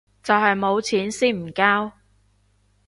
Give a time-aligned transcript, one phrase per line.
[0.23, 1.91] 就係冇錢先唔交